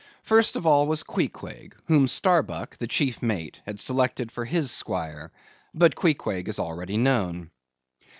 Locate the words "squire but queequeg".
4.71-6.47